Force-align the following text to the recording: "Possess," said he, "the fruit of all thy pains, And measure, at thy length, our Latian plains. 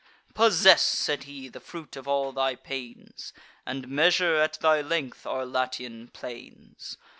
"Possess," 0.33 0.81
said 0.81 1.25
he, 1.25 1.47
"the 1.47 1.59
fruit 1.59 1.95
of 1.95 2.07
all 2.07 2.31
thy 2.31 2.55
pains, 2.55 3.33
And 3.67 3.87
measure, 3.87 4.37
at 4.37 4.57
thy 4.59 4.81
length, 4.81 5.27
our 5.27 5.45
Latian 5.45 6.07
plains. 6.07 6.97